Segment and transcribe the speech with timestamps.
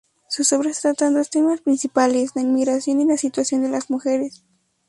[0.27, 4.43] Sus obras tratan dos temas principales: la inmigración y la situación de las mujeres.